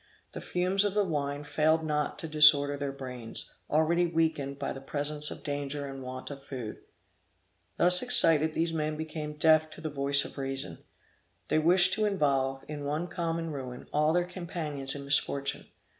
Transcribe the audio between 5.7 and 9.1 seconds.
and want of food. Thus excited, these men